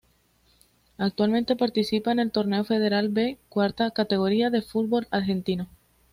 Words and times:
Actualmente 0.97 1.55
participa 1.55 2.11
en 2.11 2.17
el 2.17 2.31
Torneo 2.31 2.63
Federal 2.63 3.09
B, 3.09 3.37
cuarta 3.49 3.91
categoría 3.91 4.49
del 4.49 4.63
fútbol 4.63 5.07
argentino. 5.11 5.69